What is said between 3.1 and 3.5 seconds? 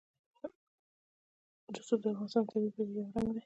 رنګ دی.